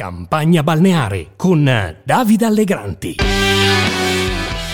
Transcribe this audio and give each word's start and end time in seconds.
Campagna 0.00 0.62
balneare 0.62 1.32
con 1.34 1.64
Davide 2.04 2.44
Allegranti. 2.44 3.16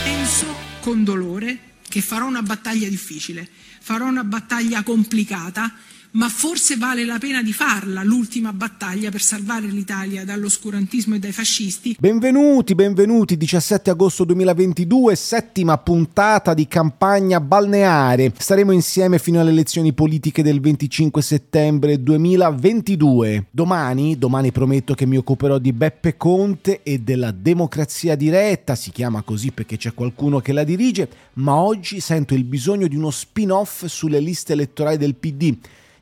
Penso 0.04 0.46
con 0.82 1.02
dolore 1.02 1.76
che 1.88 2.02
farò 2.02 2.26
una 2.26 2.42
battaglia 2.42 2.90
difficile, 2.90 3.48
farò 3.80 4.04
una 4.04 4.22
battaglia 4.22 4.82
complicata 4.82 5.72
ma 6.14 6.28
forse 6.28 6.76
vale 6.76 7.04
la 7.04 7.18
pena 7.18 7.42
di 7.42 7.52
farla 7.52 8.04
l'ultima 8.04 8.52
battaglia 8.52 9.10
per 9.10 9.20
salvare 9.20 9.66
l'Italia 9.66 10.24
dall'oscurantismo 10.24 11.16
e 11.16 11.18
dai 11.18 11.32
fascisti. 11.32 11.96
Benvenuti, 11.98 12.76
benvenuti, 12.76 13.36
17 13.36 13.90
agosto 13.90 14.22
2022, 14.24 15.16
settima 15.16 15.76
puntata 15.78 16.54
di 16.54 16.68
campagna 16.68 17.40
balneare. 17.40 18.32
Staremo 18.36 18.70
insieme 18.70 19.18
fino 19.18 19.40
alle 19.40 19.50
elezioni 19.50 19.92
politiche 19.92 20.44
del 20.44 20.60
25 20.60 21.20
settembre 21.20 22.00
2022. 22.00 23.46
Domani, 23.50 24.16
domani 24.16 24.52
prometto 24.52 24.94
che 24.94 25.06
mi 25.06 25.16
occuperò 25.16 25.58
di 25.58 25.72
Beppe 25.72 26.16
Conte 26.16 26.84
e 26.84 27.00
della 27.00 27.32
democrazia 27.32 28.14
diretta, 28.14 28.76
si 28.76 28.92
chiama 28.92 29.22
così 29.22 29.50
perché 29.50 29.76
c'è 29.76 29.92
qualcuno 29.94 30.38
che 30.38 30.52
la 30.52 30.62
dirige, 30.62 31.08
ma 31.34 31.56
oggi 31.56 31.98
sento 31.98 32.34
il 32.34 32.44
bisogno 32.44 32.86
di 32.86 32.94
uno 32.94 33.10
spin-off 33.10 33.86
sulle 33.86 34.20
liste 34.20 34.52
elettorali 34.52 34.96
del 34.96 35.16
PD. 35.16 35.56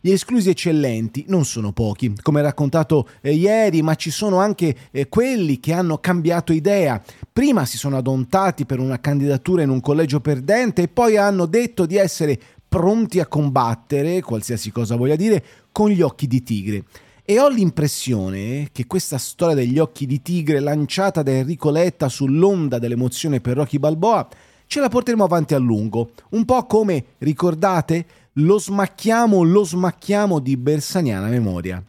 Gli 0.05 0.11
esclusi 0.11 0.51
eccellenti 0.51 1.27
non 1.29 1.45
sono 1.45 1.71
pochi, 1.71 2.13
come 2.23 2.43
raccontato 2.43 3.09
eh, 3.21 3.35
ieri, 3.35 3.83
ma 3.83 3.95
ci 3.95 4.11
sono 4.11 4.41
anche 4.41 4.75
eh, 4.91 5.09
quelli 5.09 5.61
che 5.61 5.73
hanno 5.73 5.99
cambiato 5.99 6.53
idea. 6.53 7.01
Prima 7.33 7.65
si 7.65 7.79
sono 7.79 7.97
adontati 7.97 8.67
per 8.67 8.81
una 8.81 8.99
candidatura 8.99 9.63
in 9.63 9.69
un 9.69 9.81
collegio 9.81 10.19
perdente 10.19 10.83
e 10.83 10.89
poi 10.89 11.17
hanno 11.17 11.47
detto 11.47 11.87
di 11.87 11.95
essere 11.95 12.37
pronti 12.69 13.21
a 13.21 13.29
combattere, 13.29 14.23
qualsiasi 14.23 14.73
cosa 14.73 14.97
voglia 14.97 15.15
dire, 15.15 15.45
con 15.71 15.89
gli 15.89 16.03
occhi 16.03 16.27
di 16.27 16.43
tigre. 16.43 16.83
E 17.25 17.39
ho 17.39 17.49
l'impressione 17.49 18.71
che 18.73 18.89
questa 18.89 19.19
storia 19.19 19.55
degli 19.55 19.79
occhi 19.79 20.07
di 20.07 20.21
tigre 20.21 20.59
lanciata 20.59 21.23
da 21.23 21.31
Enrico 21.31 21.71
Letta 21.71 22.09
sull'onda 22.09 22.81
dell'emozione 22.81 23.41
per 23.41 23.55
Rocky 23.55 23.79
Balboa 23.79 24.29
ce 24.73 24.81
la 24.81 24.89
porteremo 24.89 25.23
avanti 25.23 25.53
a 25.53 25.59
lungo, 25.59 26.13
un 26.31 26.47
po' 26.47 26.65
come, 26.65 27.05
ricordate, 27.19 28.07
lo 28.35 28.59
smacchiamo, 28.59 29.43
lo 29.43 29.65
smacchiamo 29.65 30.39
di 30.39 30.57
bersaniana 30.57 31.29
memoria. 31.29 31.83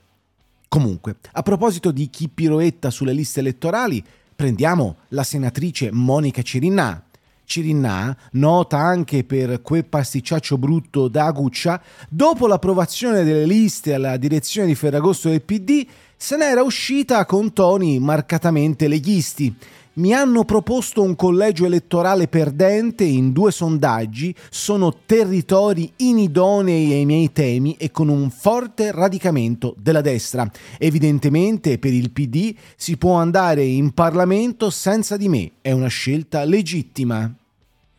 Comunque, 0.68 1.18
a 1.32 1.42
proposito 1.44 1.92
di 1.92 2.10
chi 2.10 2.30
piroetta 2.30 2.90
sulle 2.90 3.14
liste 3.14 3.40
elettorali, 3.40 4.04
prendiamo 4.36 4.98
la 5.10 5.24
senatrice 5.24 5.92
Monica 5.92 6.42
Cirinnà. 6.42 7.04
Cirinnà, 7.46 8.18
nota 8.32 8.78
anche 8.78 9.24
per 9.24 9.62
quel 9.62 9.86
pasticciaccio 9.86 10.58
brutto 10.58 11.08
da 11.08 11.26
Aguccia, 11.26 11.82
dopo 12.10 12.48
l'approvazione 12.48 13.24
delle 13.24 13.46
liste 13.46 13.94
alla 13.94 14.18
direzione 14.18 14.68
di 14.68 14.76
Ferragosto 14.76 15.30
del 15.30 15.44
PD, 15.44 15.86
se 16.16 16.38
n'era 16.38 16.64
uscita 16.64 17.26
con 17.26 17.54
toni 17.54 18.00
marcatamente 18.00 18.88
leghisti 18.88 19.54
mi 19.96 20.14
hanno 20.14 20.44
proposto 20.44 21.02
un 21.02 21.16
collegio 21.16 21.66
elettorale 21.66 22.28
perdente 22.28 23.04
in 23.04 23.32
due 23.32 23.52
sondaggi, 23.52 24.34
sono 24.50 24.94
territori 25.06 25.92
inidonei 25.98 26.94
ai 26.94 27.06
miei 27.06 27.32
temi 27.32 27.76
e 27.78 27.92
con 27.92 28.10
un 28.10 28.30
forte 28.32 28.92
radicamento 28.92 29.76
della 29.78 30.02
destra. 30.02 30.50
Evidentemente 30.80 31.78
per 31.78 31.94
il 31.94 32.12
PD 32.12 32.56
si 32.76 32.98
può 32.98 33.16
andare 33.16 33.64
in 33.64 33.92
Parlamento 33.92 34.70
senza 34.70 35.18
di 35.18 35.30
me, 35.30 35.52
è 35.62 35.72
una 35.72 35.88
scelta 35.88 36.44
legittima. 36.44 37.32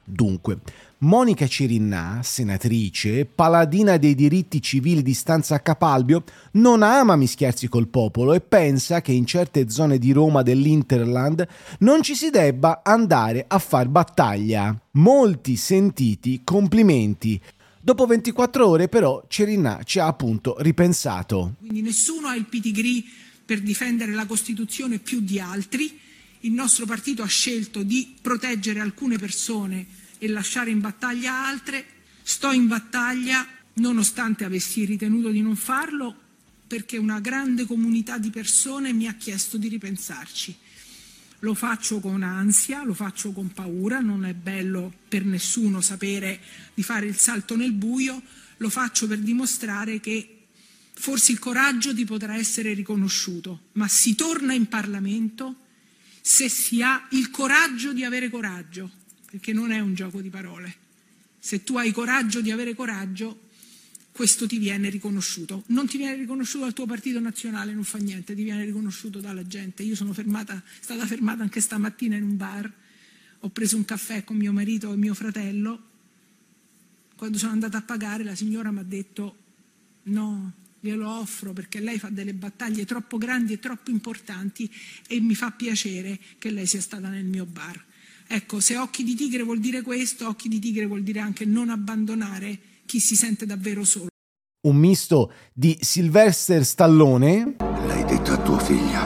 Dunque, 0.06 0.58
Monica 1.05 1.47
Cirinnà, 1.47 2.20
senatrice, 2.22 3.27
paladina 3.27 3.98
dei 3.98 4.14
diritti 4.14 4.62
civili 4.62 5.02
di 5.02 5.12
Stanza 5.12 5.61
Capalbio, 5.61 6.24
non 6.52 6.83
ama 6.83 7.14
mischiarsi 7.14 7.69
col 7.69 7.88
popolo 7.88 8.33
e 8.33 8.41
pensa 8.41 9.02
che 9.02 9.12
in 9.12 9.27
certe 9.27 9.69
zone 9.69 9.98
di 9.98 10.12
Roma 10.12 10.41
dell'Interland 10.41 11.46
non 11.80 12.02
ci 12.02 12.14
si 12.14 12.30
debba 12.30 12.80
andare 12.83 13.44
a 13.46 13.58
far 13.58 13.88
battaglia. 13.88 14.74
Molti 14.92 15.56
sentiti 15.56 16.41
complimenti. 16.42 17.39
Dopo 17.78 18.07
24 18.07 18.67
ore 18.67 18.89
però 18.89 19.27
Cirinnà 19.28 19.83
ci 19.84 19.98
ha 19.98 20.07
appunto 20.07 20.57
ripensato. 20.61 21.57
Quindi 21.58 21.83
nessuno 21.83 22.28
ha 22.28 22.34
il 22.34 22.46
pitigree 22.46 23.05
per 23.45 23.61
difendere 23.61 24.12
la 24.12 24.24
Costituzione 24.24 24.98
più 25.01 25.20
di 25.20 25.39
altri. 25.39 26.01
Il 26.40 26.52
nostro 26.52 26.86
partito 26.86 27.23
ha 27.23 27.27
scelto 27.27 27.83
di 27.83 28.14
proteggere 28.23 28.80
alcune 28.80 29.18
persone 29.18 30.02
e 30.24 30.29
lasciare 30.29 30.70
in 30.70 30.80
battaglia 30.80 31.46
altre. 31.46 31.85
Sto 32.23 32.51
in 32.51 32.67
battaglia 32.67 33.46
nonostante 33.74 34.45
avessi 34.45 34.86
ritenuto 34.86 35.29
di 35.29 35.42
non 35.42 35.55
farlo 35.55 36.23
perché 36.67 36.96
una 36.96 37.20
grande 37.20 37.67
comunità 37.67 38.17
di 38.17 38.30
persone 38.30 38.95
mi 38.95 39.07
ha 39.07 39.14
chiesto 39.14 39.58
di 39.58 39.68
ripensarci. 39.68 40.57
Lo 41.40 41.52
faccio 41.52 42.01
con 42.01 42.23
ansia, 42.23 42.83
lo 42.84 42.95
faccio 42.95 43.33
con 43.33 43.52
paura, 43.52 44.01
non 44.01 44.24
è 44.24 44.33
bello 44.33 44.90
per 45.07 45.27
nessuno 45.27 45.83
sapere 45.83 46.40
di 46.73 46.83
fare 46.83 47.05
il 47.05 47.17
salto 47.17 47.55
nel 47.55 47.73
buio, 47.73 48.23
lo 48.57 48.70
faccio 48.70 49.07
per 49.07 49.18
dimostrare 49.18 50.01
che 50.01 50.46
forse 50.95 51.33
il 51.33 51.39
coraggio 51.39 51.95
ti 51.95 52.07
potrà 52.07 52.36
essere 52.36 52.73
riconosciuto, 52.73 53.64
ma 53.73 53.89
si 53.89 54.14
torna 54.14 54.55
in 54.55 54.68
Parlamento 54.68 55.57
se 56.23 56.48
si 56.48 56.80
ha 56.80 57.08
il 57.11 57.29
coraggio 57.29 57.92
di 57.92 58.05
avere 58.05 58.30
coraggio 58.30 59.02
perché 59.34 59.52
non 59.52 59.72
è 59.72 59.80
un 59.80 59.95
gioco 59.95 60.20
di 60.20 60.30
parole. 60.30 60.72
Se 61.40 61.64
tu 61.64 61.77
hai 61.77 61.90
coraggio 61.90 62.40
di 62.40 62.52
avere 62.52 62.77
coraggio, 62.77 63.48
questo 64.12 64.46
ti 64.46 64.58
viene 64.58 64.89
riconosciuto. 64.90 65.64
Non 65.67 65.89
ti 65.89 65.96
viene 65.96 66.14
riconosciuto 66.14 66.62
dal 66.62 66.72
tuo 66.72 66.86
partito 66.86 67.18
nazionale, 67.18 67.74
non 67.74 67.83
fa 67.83 67.98
niente, 67.98 68.36
ti 68.36 68.45
viene 68.45 68.64
riconosciuto 68.64 69.18
dalla 69.18 69.45
gente. 69.45 69.83
Io 69.83 69.96
sono 69.96 70.12
fermata, 70.12 70.62
stata 70.78 71.05
fermata 71.05 71.42
anche 71.42 71.61
stamattina 71.61 72.14
in 72.14 72.22
un 72.22 72.36
bar, 72.36 72.72
ho 73.40 73.48
preso 73.48 73.74
un 73.74 73.84
caffè 73.84 74.22
con 74.22 74.36
mio 74.36 74.52
marito 74.52 74.92
e 74.92 74.96
mio 74.96 75.14
fratello. 75.14 75.83
Quando 77.16 77.36
sono 77.36 77.51
andata 77.51 77.78
a 77.78 77.83
pagare 77.83 78.22
la 78.22 78.36
signora 78.36 78.70
mi 78.70 78.78
ha 78.78 78.84
detto 78.84 79.36
no, 80.05 80.52
glielo 80.78 81.11
offro 81.11 81.52
perché 81.52 81.80
lei 81.80 81.98
fa 81.98 82.08
delle 82.08 82.34
battaglie 82.34 82.84
troppo 82.84 83.18
grandi 83.18 83.55
e 83.55 83.58
troppo 83.58 83.90
importanti 83.90 84.70
e 85.08 85.18
mi 85.18 85.34
fa 85.34 85.51
piacere 85.51 86.20
che 86.39 86.51
lei 86.51 86.66
sia 86.66 86.80
stata 86.80 87.08
nel 87.08 87.24
mio 87.24 87.46
bar. 87.46 87.84
Ecco, 88.27 88.61
se 88.61 88.77
occhi 88.77 89.05
di 89.05 89.14
tigre 89.14 89.42
vuol 89.42 89.61
dire 89.61 89.83
questo, 89.83 90.29
occhi 90.29 90.48
di 90.48 90.58
tigre 90.58 90.86
vuol 90.86 91.02
dire 91.02 91.20
anche 91.20 91.45
non 91.45 91.68
abbandonare 91.70 92.58
chi 92.86 93.01
si 93.01 93.17
sente 93.17 93.46
davvero 93.46 93.85
solo. 93.85 94.08
Un 94.67 94.77
misto 94.77 95.33
di 95.52 95.77
Sylvester 95.80 96.64
Stallone. 96.64 97.57
L'hai 97.58 98.05
detto 98.05 98.33
a 98.33 98.39
tuo 98.39 98.58
figlio. 98.58 99.01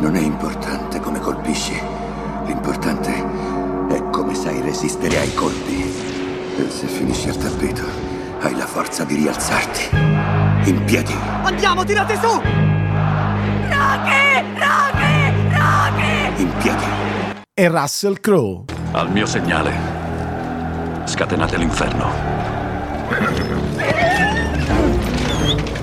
Non 0.00 0.14
è 0.14 0.20
importante 0.20 1.00
come 1.00 1.18
colpisci. 1.18 1.74
L'importante 2.46 3.10
è 3.88 4.10
come 4.10 4.34
sai 4.34 4.60
resistere 4.60 5.18
ai 5.18 5.34
colpi. 5.34 5.82
E 5.82 6.70
se 6.70 6.86
finisci 6.86 7.28
al 7.28 7.36
tappeto, 7.36 7.84
hai 8.40 8.54
la 8.54 8.66
forza 8.66 9.04
di 9.04 9.16
rialzarti. 9.16 9.96
In 10.70 10.82
piedi. 10.84 11.12
Andiamo, 11.12 11.84
tirate 11.84 12.14
su! 12.14 12.28
Rocky! 13.68 14.42
Rocky! 14.54 15.48
Rocky! 15.50 16.42
In 16.42 16.52
piedi 16.58 16.75
e 17.58 17.68
Russell 17.68 18.20
Crowe. 18.20 18.64
Al 18.92 19.10
mio 19.10 19.24
segnale, 19.24 19.72
scatenate 21.06 21.56
l'inferno. 21.56 22.12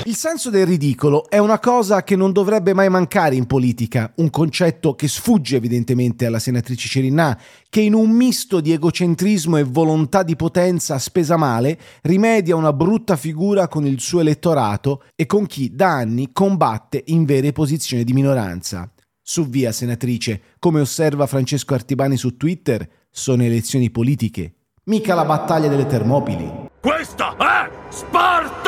Il 0.04 0.16
senso 0.16 0.52
del 0.52 0.68
ridicolo 0.68 1.28
è 1.28 1.40
una 1.40 1.58
cosa 1.58 2.04
che 2.04 2.16
non 2.16 2.32
dovrebbe 2.32 2.76
mai 2.76 2.90
mancare 2.90 3.34
in 3.34 3.48
politica, 3.48 4.14
un 4.18 4.30
concetto 4.30 4.94
che 4.94 5.08
sfugge 5.08 5.56
evidentemente 5.56 6.28
alla 6.28 6.38
senatrice 6.38 6.88
Cerinnà, 6.88 7.36
che 7.68 7.82
in 7.82 7.96
un 7.96 8.12
misto 8.12 8.60
di 8.60 8.72
egocentrismo 8.72 9.58
e 9.58 9.64
volontà 9.64 10.22
di 10.22 10.36
potenza 10.36 11.00
spesa 11.00 11.38
male 11.38 11.80
rimedia 12.04 12.56
una 12.56 12.72
brutta 12.72 13.16
figura 13.16 13.68
con 13.68 13.88
il 13.88 14.00
suo 14.00 14.20
elettorato 14.20 15.06
e 15.16 15.26
con 15.26 15.48
chi 15.48 15.74
da 15.74 15.90
anni 15.90 16.30
combatte 16.32 17.02
in 17.08 17.26
vere 17.26 17.52
posizioni 17.52 18.04
di 18.04 18.14
minoranza. 18.14 18.88
Su 19.26 19.48
via, 19.48 19.72
senatrice, 19.72 20.42
come 20.60 20.82
osserva 20.82 21.28
Francesco 21.28 21.74
Artibani 21.74 22.18
su 22.18 22.36
Twitter, 22.36 22.86
sono 23.10 23.42
elezioni 23.44 23.90
politiche, 23.90 24.54
mica 24.86 25.14
la 25.14 25.24
battaglia 25.24 25.70
delle 25.70 25.86
Termopili. 25.86 26.52
Questa 26.82 27.34
è 27.38 27.72
Sparta! 27.88 28.63